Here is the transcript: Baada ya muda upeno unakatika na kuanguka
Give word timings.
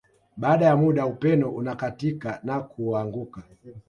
Baada 0.37 0.65
ya 0.65 0.77
muda 0.77 1.05
upeno 1.05 1.49
unakatika 1.49 2.39
na 2.43 2.61
kuanguka 2.61 3.43